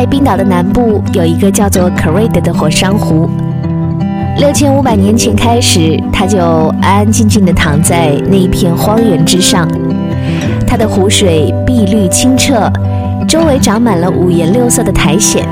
[0.00, 3.28] 在冰岛的南部有一个叫做 k a r i d 的火山湖。
[4.38, 6.38] 六千五百年前开始，它就
[6.80, 9.68] 安安静静地躺在那一片荒原之上。
[10.66, 12.72] 它的湖水碧绿清澈，
[13.28, 15.44] 周围长满了五颜六色的苔藓。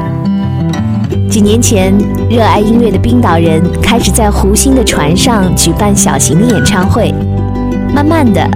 [1.28, 1.92] 几年前，
[2.30, 7.14] 热爱音乐的冰岛人开始在湖心的船上举办小型的演唱会，
[7.94, 8.48] 慢慢的，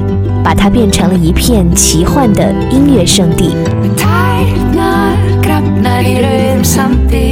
[0.43, 3.55] 把它变成了一片奇幻的音乐圣地。
[5.43, 7.31] Grafnar í rauðum sandi.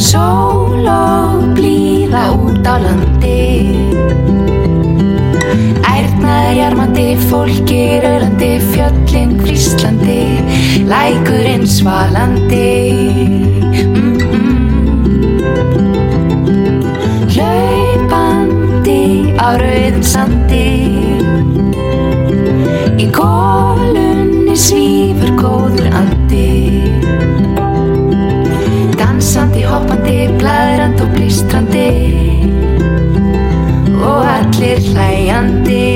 [0.00, 3.76] Sól og blíða út á landi.
[5.84, 10.22] Ærnar jarmandi, fólki rölandi Fjöllin hvíslandi,
[10.88, 12.72] lækurinn svalandi.
[13.84, 14.56] Mm -mm.
[17.34, 19.02] Hlaupandi
[19.36, 20.68] á rauðum sandi.
[22.96, 23.55] Í kólunni
[24.56, 26.46] svífur góður andi.
[28.96, 31.88] Dansandi, hoppandi, blæðrandi og blístrandi
[33.96, 35.95] Og allir hlæjandi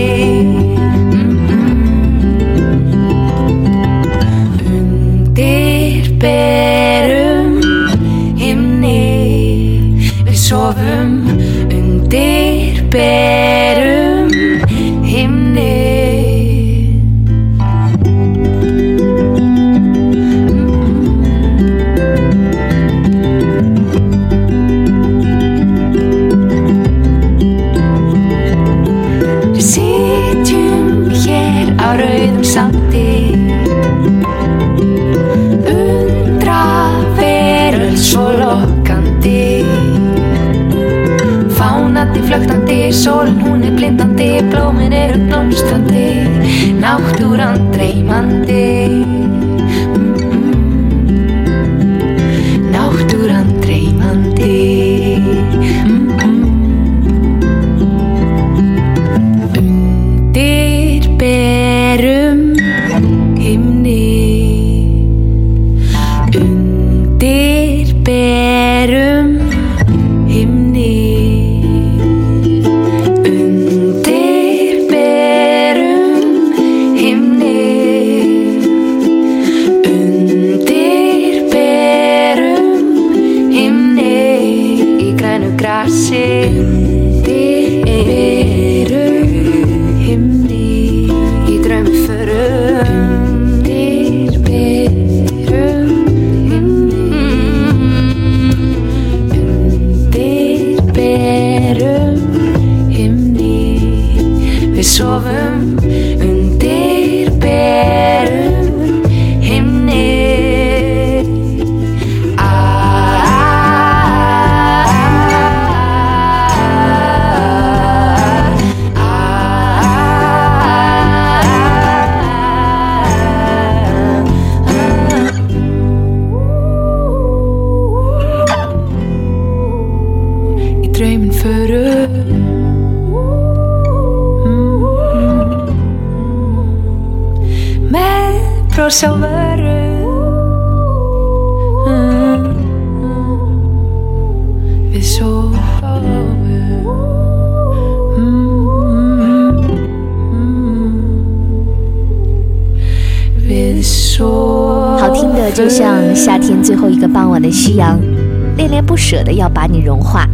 [159.10, 160.24] 舍得要把你融化。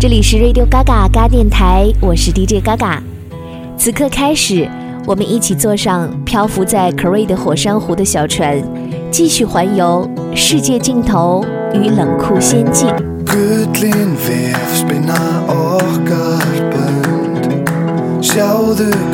[0.00, 2.98] 这里是 Radio Gaga 嘎电台，我是 DJ Gaga。
[3.76, 4.66] 此刻开始，
[5.04, 8.56] 我们一起坐上漂浮在 c r e 的火山湖的小船，
[9.10, 11.44] 继续环游世界尽头
[11.74, 12.88] 与冷酷仙境。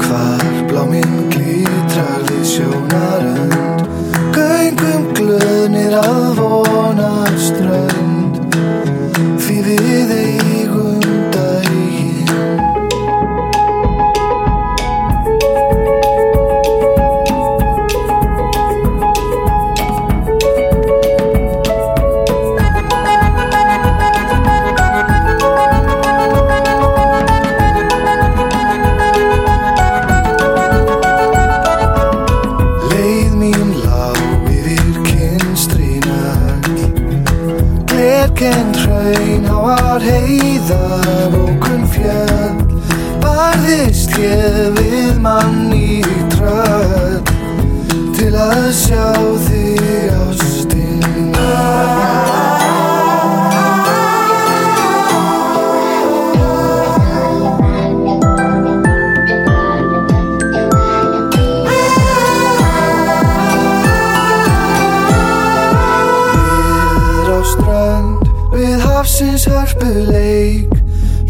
[0.08, 0.38] Hvar
[0.68, 1.28] bláminn
[4.32, 8.07] Göngum glöðnir að vona strönd
[9.76, 10.27] be
[43.68, 45.98] Barðist ég við mann í
[46.32, 47.20] tröll
[48.16, 49.12] Til að sjá
[49.44, 51.04] þig ástin
[67.04, 70.77] Niður á strönd við hafsins hörpuleik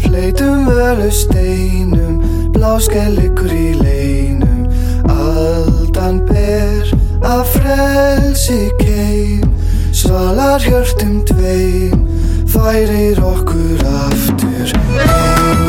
[0.03, 2.19] Fleitum völu steinum,
[2.55, 4.65] bláskellikur í leinum.
[5.09, 6.93] Aldan ber
[7.25, 9.49] að frelsi keim
[9.99, 12.05] Svalar hjörtum tveim,
[12.47, 14.77] færir okkur aftur.
[14.95, 15.68] Heim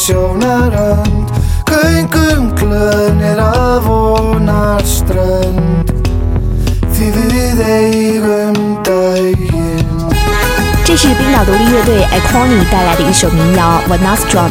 [0.00, 1.28] sjónarönd
[1.68, 5.92] Göngum glöðnir að vonar strönd
[6.96, 9.84] Því við eigum daginn
[10.84, 14.50] 这是冰岛独立乐队 Iconi 带来的一首民谣《When Not Drunk》。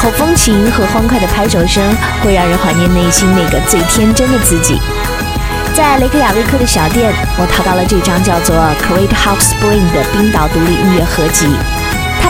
[0.00, 1.84] 口风琴和欢快的拍手声
[2.22, 4.80] 会让人怀念内心那个最天真的自己。
[5.74, 8.56] 在雷克雅未克的小店，我淘到了这张叫做
[8.88, 11.46] 《Great Hot Spring》的冰岛独立音乐合集。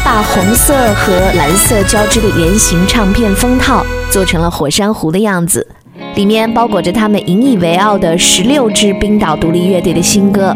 [0.05, 5.65] 把红色和蓝色交织的圆形唱片封套做成了火山湖的样子，
[6.17, 10.55] 里面包裹着他们引以为傲的十六支冰岛独立乐队的新歌。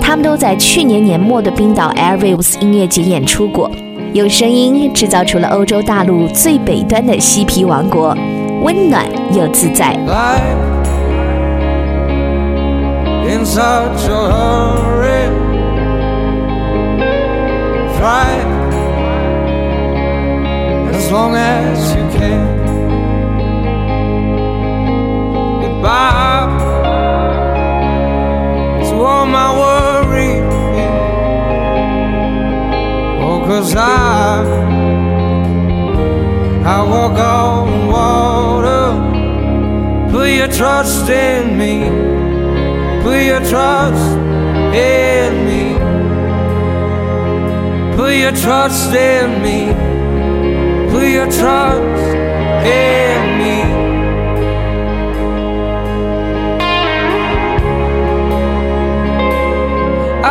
[0.00, 3.68] 他们都在去年年末的冰岛 Airwaves 音乐节演出过，
[4.12, 8.16] 用声音制造出了欧洲大陆最北端的嬉皮王国，
[8.62, 9.98] 温暖又自在。
[21.06, 22.42] As long as you can.
[25.62, 26.48] Goodbye
[28.86, 30.34] to all my worry.
[33.22, 34.42] Oh, cause I,
[36.74, 38.86] I walk on water.
[40.10, 41.84] Put your trust in me.
[43.04, 44.16] Put your trust
[44.74, 45.78] in me.
[47.96, 49.95] Put your trust in me
[50.96, 52.06] put your trust
[52.64, 53.56] in me.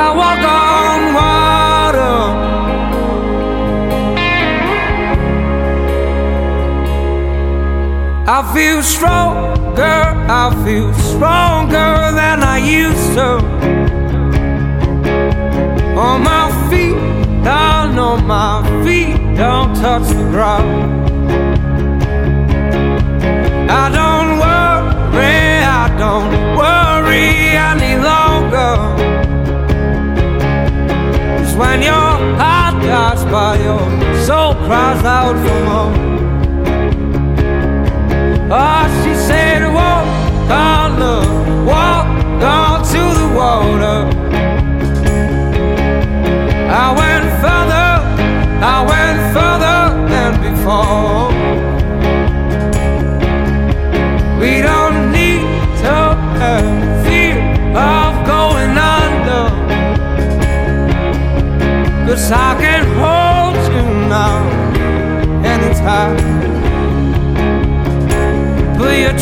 [0.03, 2.17] I walk on water.
[8.27, 9.99] I feel stronger,
[10.41, 13.29] I feel stronger than I used to.
[16.05, 16.97] On my feet,
[17.43, 21.11] down on my feet don't touch the ground.
[23.69, 24.14] I don't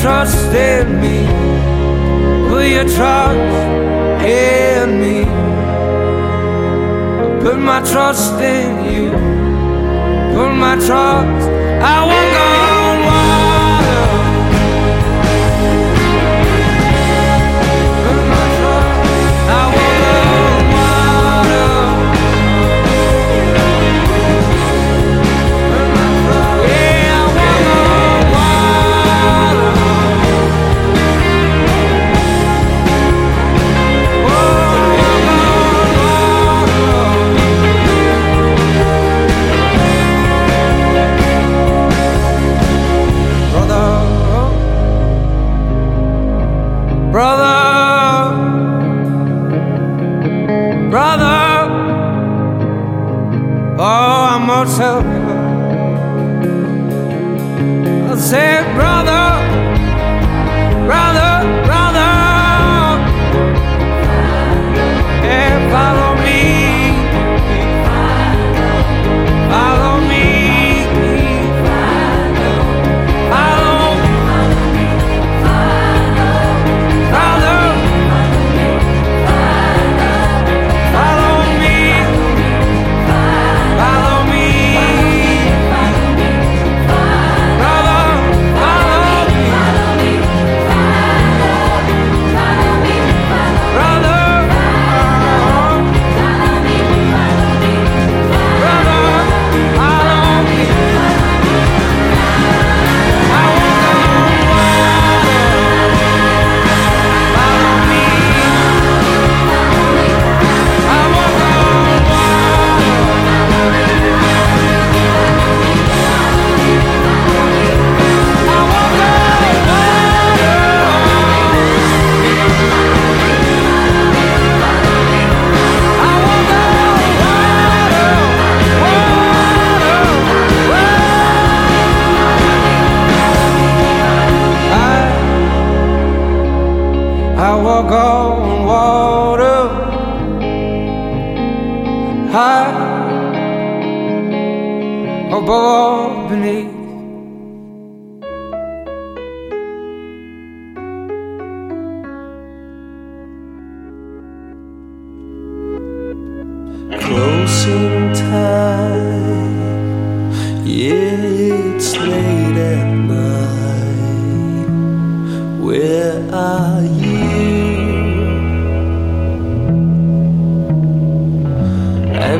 [0.01, 1.25] trust in me?
[2.49, 3.55] Will you trust
[4.25, 5.23] in me?
[7.43, 9.11] Put my trust in you.
[10.35, 11.49] Put my trust.
[11.81, 12.82] I won't go.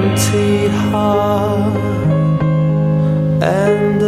[0.03, 1.77] empty heart
[3.41, 4.02] and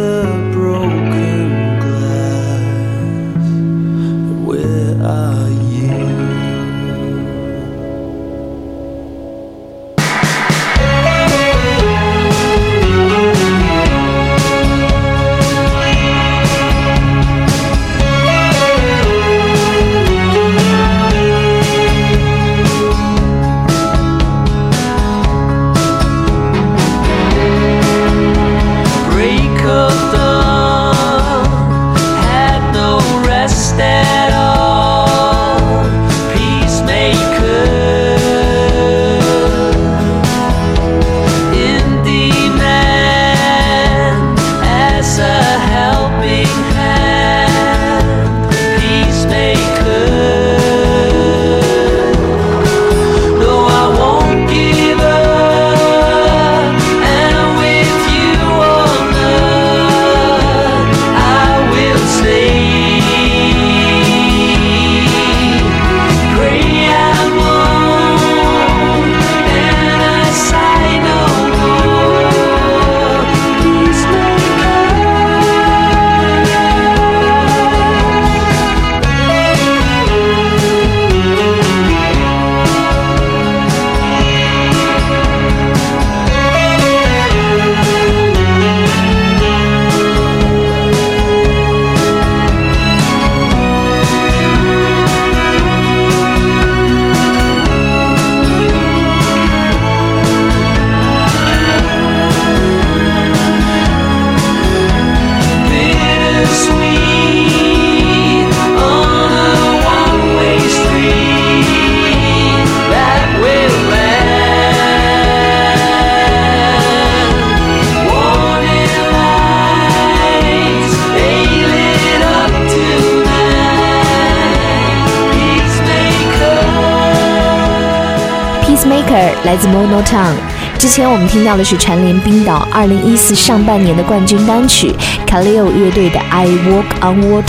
[129.86, 130.34] No Town。
[130.78, 134.94] 之前我们听到的是蝉联冰岛2014上半年的冠军单曲
[135.26, 137.42] Kaleo 乐队的《I Walk on Water》。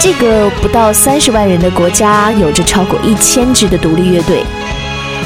[0.00, 4.44] 这个不到三十万人的国家，有着超过一千支的独立乐队。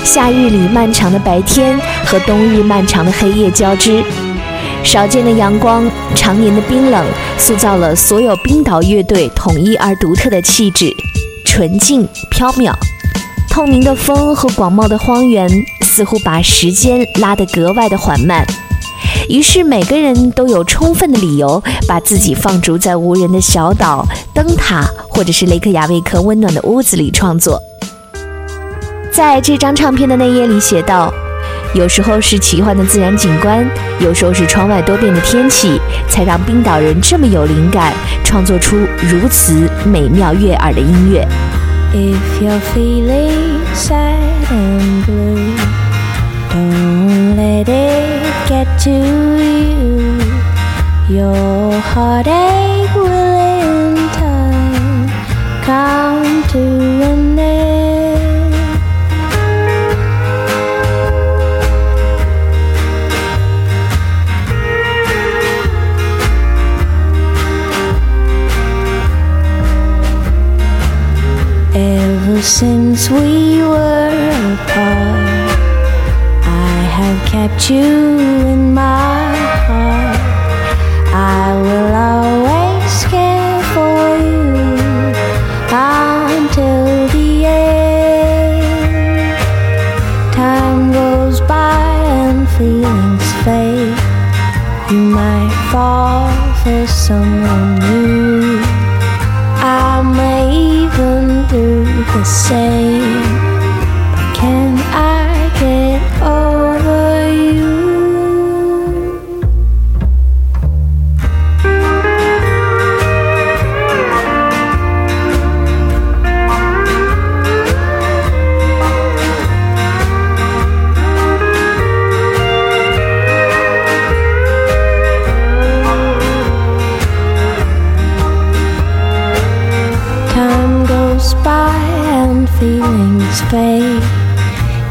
[0.02, 4.02] 夏日里漫长的白天和冬日漫长的黑夜交织，
[4.82, 7.06] 少见的阳光，常年的冰冷，
[7.38, 10.92] 塑造了所有冰岛乐队统一而独特的气质，
[11.44, 12.72] 纯净飘渺。
[13.54, 15.48] 透明的风和广袤的荒原，
[15.82, 18.44] 似乎把时间拉得格外的缓慢。
[19.28, 27.62] 于是每个人都有充分的理由，把自己放逐在无人的小岛、灯塔，或者是雷克雅未克温暖的屋子里创作。
[29.12, 31.14] 在这张唱片的内页里写道
[31.76, 33.64] ：“有时候是奇幻的自然景观，
[34.00, 37.92] 有时候是窗外多变的天气，才让冰岛人这么有灵感，
[38.24, 38.76] 创作出
[39.08, 41.24] 如此美妙悦耳的音乐。”
[41.96, 45.56] If you're feeling sad and blue,
[46.52, 50.18] don't let it get to you.
[51.08, 55.08] Your heartache will in time
[55.62, 57.53] come to an end.
[72.44, 75.48] Since we were apart,
[76.44, 78.18] I have kept you
[78.52, 79.34] in my
[79.66, 80.20] heart.
[81.40, 84.44] I will always care for you
[85.64, 88.62] until the end.
[90.34, 93.96] Time goes by and feelings fade.
[94.90, 96.30] You might fall
[96.62, 98.03] for someone new.
[102.24, 103.23] say.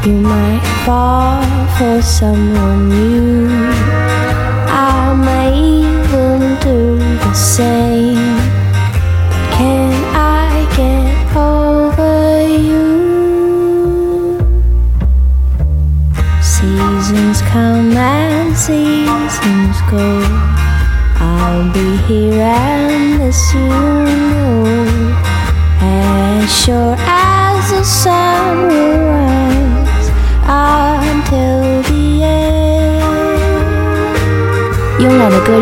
[0.04, 1.42] You might fall
[1.78, 3.73] for someone new.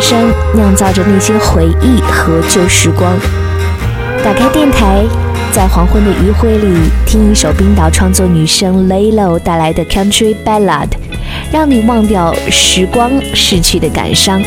[0.02, 3.16] 声酿造着那些回忆和旧时光。
[4.22, 5.04] 打开电台，
[5.52, 10.88] 在黄昏的余晖里听一首冰岛创作女生 Laylo 带来的 Country Ballad，
[11.52, 14.42] 让你忘掉时光逝去的感伤。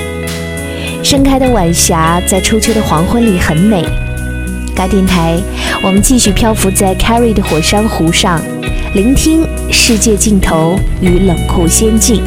[1.01, 3.85] 盛开的晚霞在初秋的黄昏里很美。
[4.75, 5.37] 该电台，
[5.81, 8.41] 我们继续漂浮在 Carrie 的火山湖上，
[8.93, 12.21] 聆听世界尽头与冷酷仙境。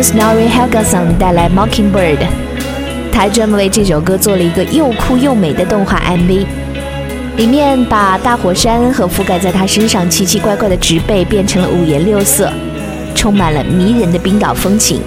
[0.00, 2.18] Snorri Helgason 带来 Mockingbird，
[3.10, 6.46] 他还专门为这首歌做了一个又酷又美的动画 MV，
[7.36, 12.48] 里面把大火山和覆盖在他身上奇奇怪怪的植被变成了五颜六色，
[13.12, 15.02] 充满了迷人的冰岛风情。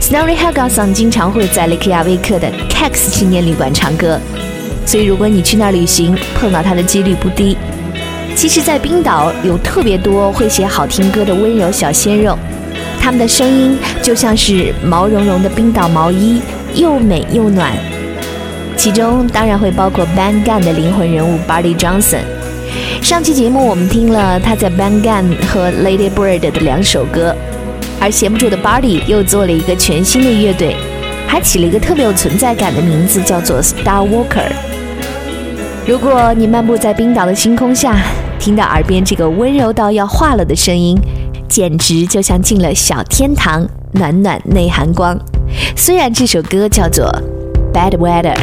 [0.00, 4.18] Snorri Helgason 经常会在雷克雅未克的 Cax 青年旅馆唱歌，
[4.86, 7.58] 所以如果你去那儿旅行，碰到他的几率不低。
[8.34, 12.38] 其实，在冰岛有特别多会写好听歌的温柔小鲜肉，
[13.00, 16.40] 他们的声音就像是毛茸茸的冰岛毛衣，
[16.74, 17.72] 又美又暖。
[18.76, 22.20] 其中当然会包括 Bang g a n 的灵魂人物 Buddy Johnson。
[23.02, 27.34] 上期节目我们听了他在 Bang g a n 和 Lady Bird 的两首歌，
[27.98, 30.76] 而闲不住的 Buddy 又做了一个全新的乐队，
[31.26, 34.52] 还起了一个特别有存在感的名字，叫做 Star Walker。
[35.86, 37.98] 如果你漫步在冰岛的星空下，
[38.38, 40.96] 听到耳边这个温柔到要化了的声音，
[41.50, 45.18] 简直就像进了小天堂，暖暖内涵光。
[45.76, 47.04] 虽然这首歌叫做
[47.74, 48.34] 《Bad Weather》。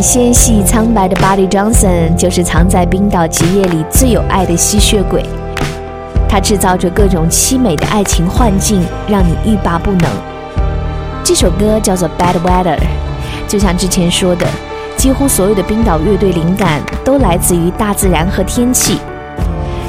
[0.00, 5.24] 纤细苍白的 Buddy Johnson 就是藏在冰岛极夜里最有爱的吸血鬼，
[6.28, 10.10] 他制造着各种凄美的爱情幻境，让你欲罢不能。
[11.22, 12.76] 这首歌叫做《Bad Weather》，
[13.46, 14.46] 就像之前说的，
[14.96, 18.98] 几乎所有的冰岛乐队灵感都来自于大自然和天气。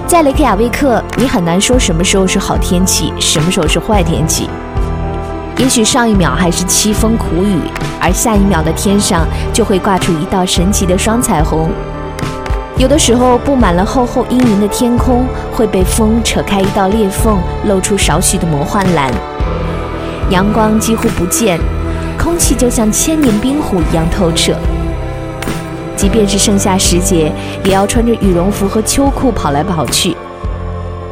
[0.07, 4.49] 在雷克雅未克，你很难说什么时候是好天气，什么时候是坏天气。
[5.57, 7.59] 也许上一秒还是凄风苦雨，
[8.01, 11.69] 而下一秒的天上就会挂出一道神奇的双彩虹。
[12.77, 17.37] 有的时候，布满了厚厚阴云的天空会被风扯开一道裂缝，
[17.67, 19.11] 露出少许的魔幻蓝。
[20.31, 21.59] 阳光几乎不见，
[22.17, 24.53] 空气就像千年冰湖一样透彻。
[25.95, 27.31] 即便是盛夏时节，
[27.63, 30.17] 也要穿着羽绒服和秋裤跑来跑去，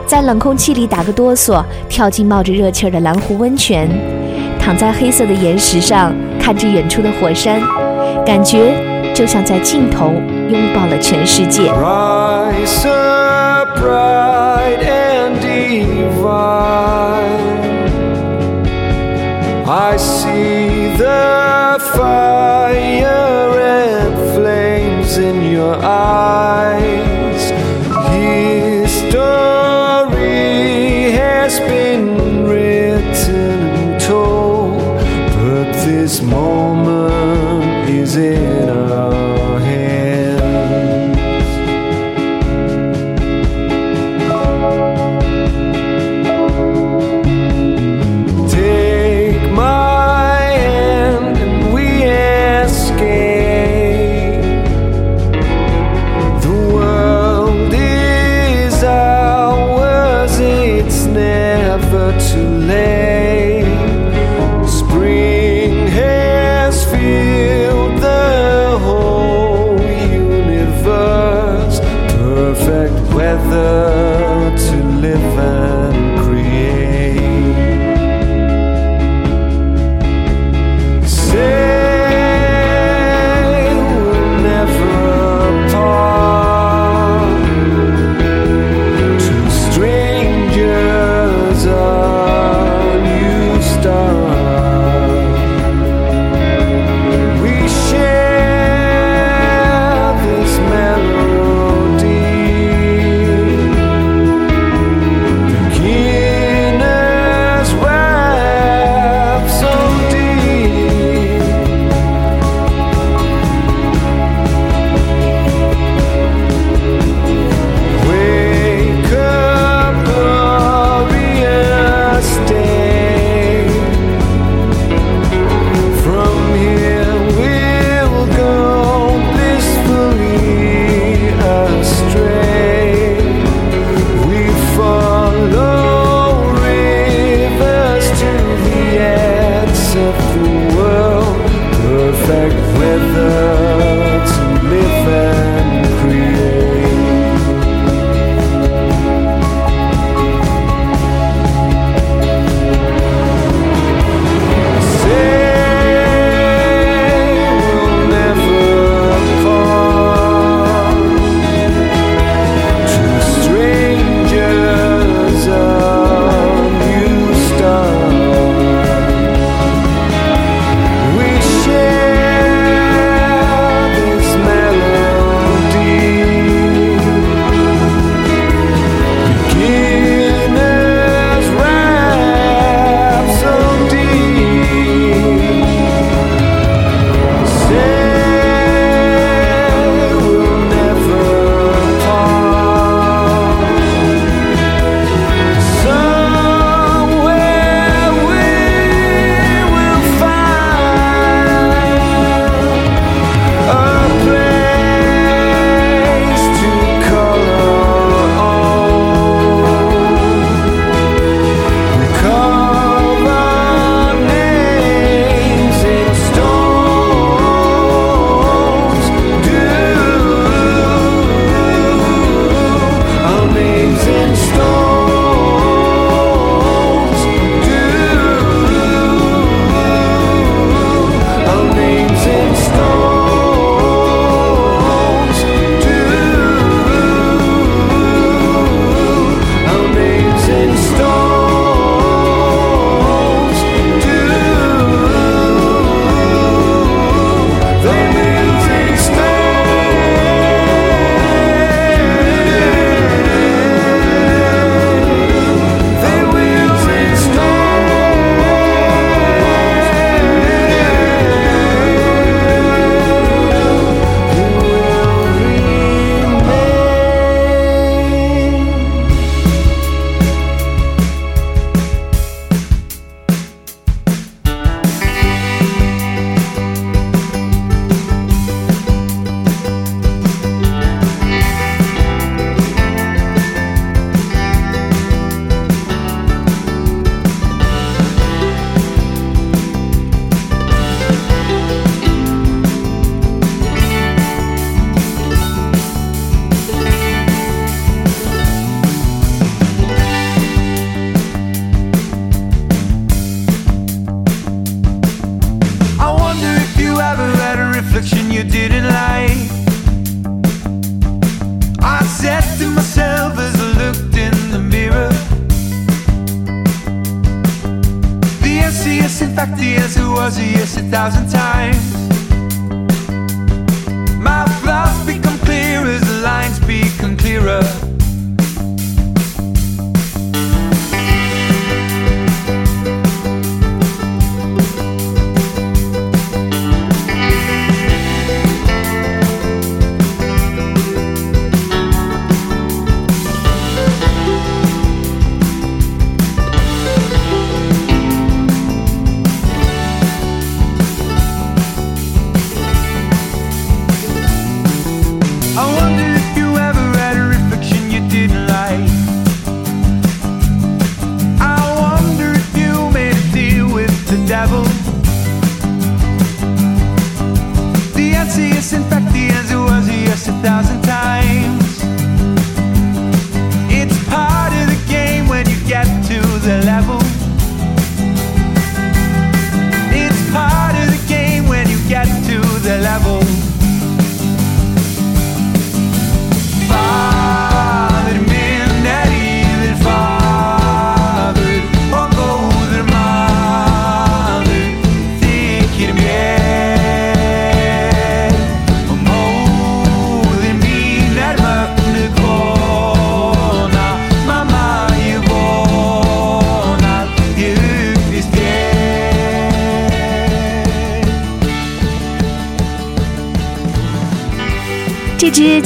[0.08, 3.88] 在冷空气里打个哆嗦，跳进冒着热气儿的蓝湖温泉，
[4.60, 6.12] 躺在黑色的岩石上，
[6.50, 7.62] 看着远处的火山，
[8.26, 8.74] 感觉
[9.14, 10.14] 就像在尽头
[10.50, 11.70] 拥抱了全世界。
[11.70, 16.10] Rise up bright and divine.
[19.68, 23.12] I see the fire
[23.54, 26.89] and flames in your eyes.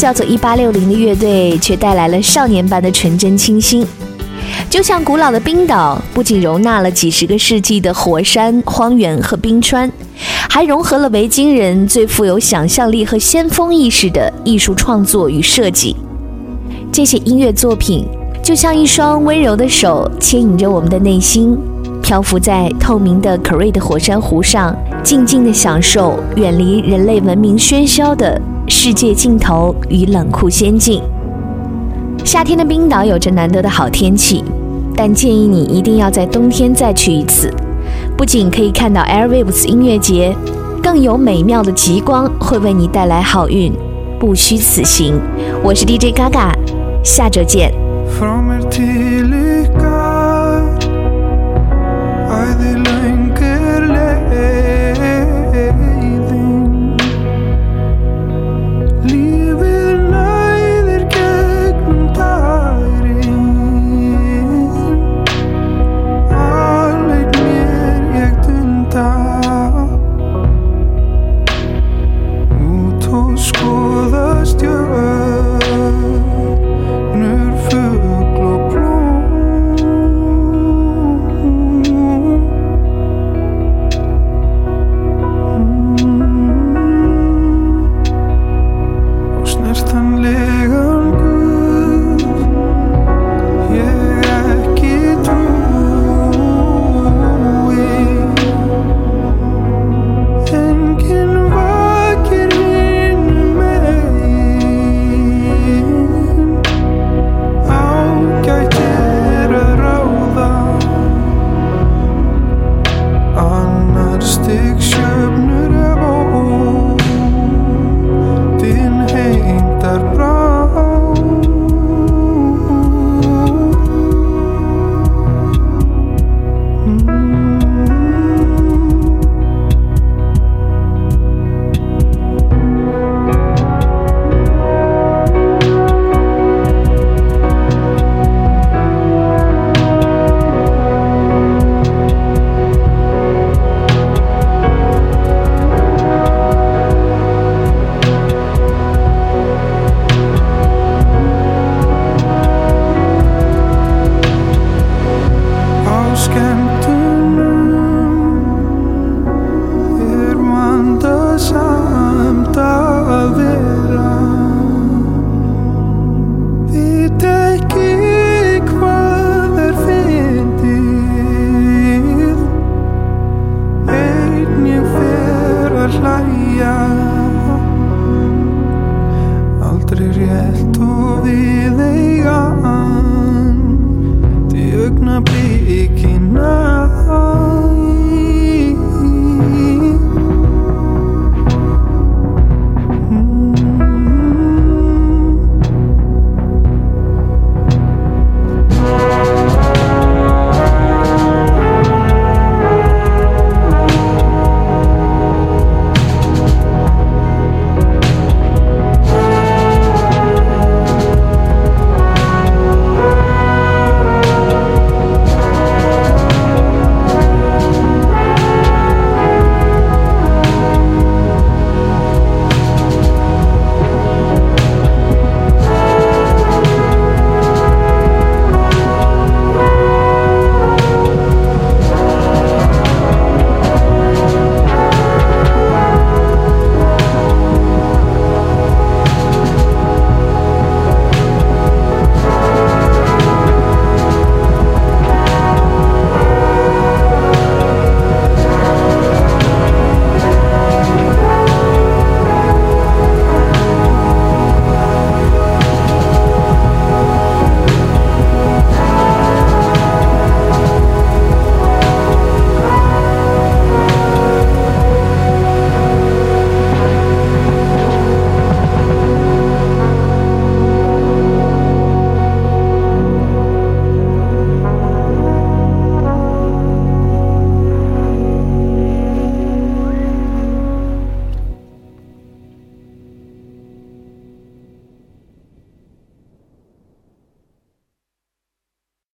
[0.03, 3.87] 叫做一八六零的乐队却带来了少年般的纯真清新。
[4.69, 9.89] 就像古老的冰岛，不仅容纳了几十个世纪的火山、荒原和冰川，
[10.49, 15.95] 还融合了维京人最富有想象力和先锋意识的艺术创作与设计。
[16.91, 18.05] 这些音乐作品
[18.43, 21.57] 就像一双温柔的手，牵引着我们的内心，
[22.01, 28.37] 漂浮在透明的可瑞的火山湖上，静静地享受远离人类文明喧嚣的
[28.85, 31.01] 世界尽头与冷酷仙境。
[32.25, 34.43] 夏天的冰岛有着难得的好天气，
[34.93, 37.49] 但建议你一定要在冬天再去一次。
[38.17, 40.35] 不仅可以看到 Airwaves 音乐节，
[40.83, 43.71] 更有美妙的极光会为你带来好运，
[44.19, 45.17] 不虚此行。
[45.63, 46.51] 我是 DJ Gaga，
[47.05, 47.73] 下周见。